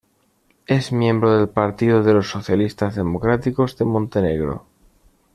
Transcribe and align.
Es 0.65 0.91
miembro 0.91 1.37
del 1.37 1.47
Partido 1.49 2.01
de 2.01 2.11
los 2.15 2.27
Socialistas 2.27 2.95
Democráticos 2.95 3.77
de 3.77 3.85
Montenegro. 3.85 4.65